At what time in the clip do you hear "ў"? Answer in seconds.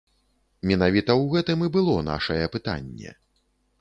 1.15-1.23